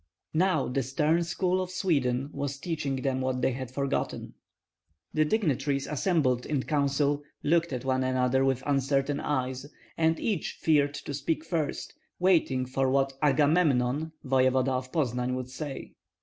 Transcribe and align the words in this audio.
Now 0.33 0.67
the 0.67 0.81
stern 0.81 1.23
school 1.23 1.61
of 1.61 1.69
Sweden 1.69 2.31
was 2.33 2.57
teaching 2.57 2.95
them 3.03 3.21
what 3.21 3.43
they 3.43 3.51
had 3.51 3.69
forgotten. 3.69 4.33
The 5.13 5.25
dignitaries 5.25 5.85
assembled 5.85 6.43
in 6.43 6.63
council 6.63 7.21
looked 7.43 7.71
at 7.71 7.85
one 7.85 8.03
another 8.03 8.43
with 8.43 8.63
uncertain 8.65 9.19
eyes, 9.19 9.67
and 9.97 10.19
each 10.19 10.57
feared 10.59 10.95
to 10.95 11.13
speak 11.13 11.45
first, 11.45 11.93
waiting 12.17 12.65
for 12.65 12.89
what 12.89 13.13
"Agamemnon," 13.21 14.11
voevoda 14.23 14.71
of 14.71 14.91
Poznan, 14.91 15.35
would 15.35 15.51
say. 15.51 15.93